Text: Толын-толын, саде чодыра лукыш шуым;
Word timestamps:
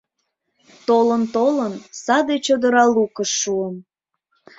Толын-толын, 0.87 1.73
саде 2.03 2.35
чодыра 2.45 2.85
лукыш 2.93 3.31
шуым; 3.41 3.75